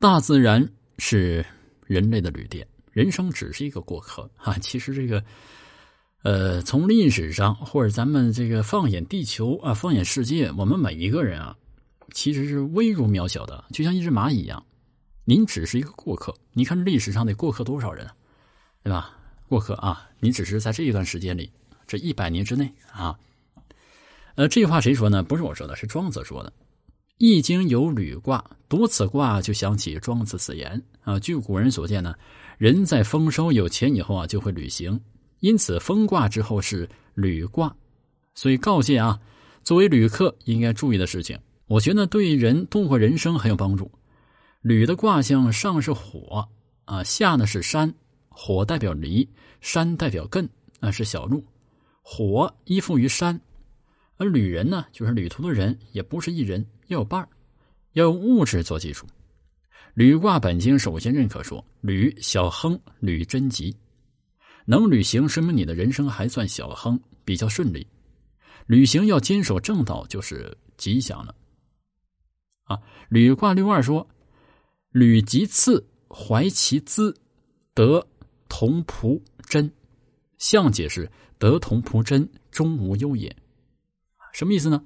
[0.00, 0.66] 大自然
[0.96, 1.44] 是
[1.84, 4.56] 人类的旅店，人生只是一个过客啊！
[4.56, 5.22] 其实这个，
[6.22, 11.54] 呃，从历史上或者咱们这个放眼地球啊，放眼世界，我们每一个人啊，
[12.12, 14.64] 其实是微如渺小的，就像一只蚂蚁一样。
[15.26, 18.08] 您只是一个过客，你看历史上得过客多少人，
[18.82, 19.14] 对吧？
[19.50, 21.52] 过客啊，你只是在这一段时间里，
[21.86, 23.14] 这一百年之内啊。
[24.34, 25.22] 呃，这句话谁说呢？
[25.22, 26.48] 不是我说的，是庄子说的。
[27.22, 31.20] 《易经》有履卦，读此卦就想起庄子此言啊。
[31.20, 32.14] 据古人所见呢，
[32.56, 34.98] 人在丰收有钱以后啊，就会旅行，
[35.40, 37.76] 因此丰卦之后是履卦，
[38.34, 39.20] 所以告诫啊，
[39.62, 43.90] 作为旅客应该注意的事情，我觉得对人度过人生很有帮助。
[44.62, 46.48] 履的卦象上是火
[46.86, 47.92] 啊，下呢是山，
[48.30, 49.28] 火代表离，
[49.60, 50.48] 山代表艮
[50.80, 51.44] 啊，是小路，
[52.00, 53.38] 火依附于山。
[54.20, 57.26] 而旅人呢，就是旅途的人，也不是一人，要有伴儿，
[57.94, 59.06] 要用物质做基础。
[59.94, 63.74] 旅卦本经首先认可说，旅小亨，旅贞吉，
[64.66, 67.86] 能旅行说明你的人生还算小亨，比较顺利。
[68.66, 71.34] 旅行要坚守正道，就是吉祥了。
[72.64, 72.78] 啊，
[73.08, 74.06] 旅卦六二说，
[74.90, 77.16] 旅吉次，怀其资，
[77.72, 78.06] 得
[78.50, 79.72] 同仆真。
[80.36, 83.34] 象解释得同仆真，终无忧也。
[84.32, 84.82] 什么意思呢？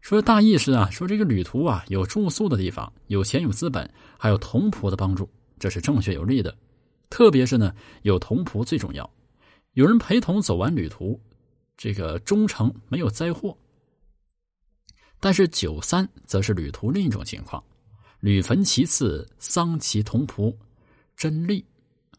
[0.00, 3.88] 说大意是啊，说这个旅途啊，有住宿的地方，有钱有资本，
[4.18, 6.56] 还有同仆的帮助，这是正确有利的。
[7.10, 9.08] 特别是呢，有同仆最重要，
[9.74, 11.20] 有人陪同走完旅途，
[11.76, 13.56] 这个忠诚没有灾祸。
[15.18, 17.62] 但是九三则是旅途另一种情况，
[18.20, 20.54] 旅焚其次，丧其同仆，
[21.14, 21.62] 真利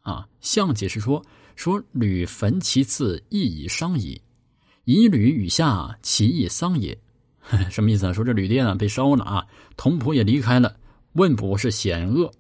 [0.02, 0.28] 啊。
[0.40, 1.24] 象解释说，
[1.56, 4.22] 说旅焚其次，亦以伤矣。
[4.86, 6.98] 以旅与下，其义丧也。
[7.70, 8.14] 什么意思呢？
[8.14, 10.78] 说这旅店啊被烧了啊，童仆也离开了，
[11.14, 12.32] 问卜是险恶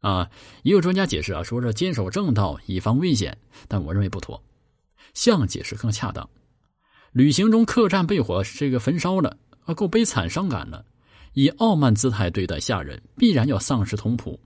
[0.00, 0.30] 啊。
[0.62, 3.36] 也有专家解释啊，说这坚守正道，以防危险。
[3.66, 4.40] 但我认为不妥，
[5.14, 6.28] 象解释更恰当。
[7.12, 10.84] 旅行中客栈被火这个焚烧了啊，够悲惨伤感了。
[11.32, 14.38] 以傲慢姿态对待下人，必然要丧失童仆。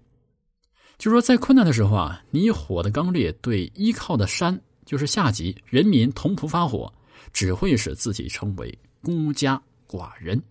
[0.98, 6.92] 就说在困难的时候啊，你以火的刚烈对依靠的山，就是下级人民童仆发火。
[7.32, 10.42] 只会使自己成为孤家寡人。